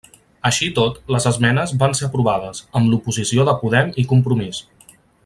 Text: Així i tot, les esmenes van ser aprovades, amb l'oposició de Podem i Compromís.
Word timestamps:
Així 0.49 0.63
i 0.67 0.71
tot, 0.79 0.95
les 1.15 1.27
esmenes 1.31 1.75
van 1.83 1.93
ser 1.99 2.07
aprovades, 2.07 2.63
amb 2.79 2.93
l'oposició 2.95 3.49
de 3.51 3.57
Podem 3.63 3.93
i 4.05 4.11
Compromís. 4.15 4.65